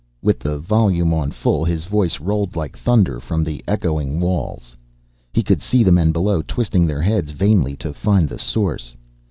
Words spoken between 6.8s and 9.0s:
their heads vainly to find the source.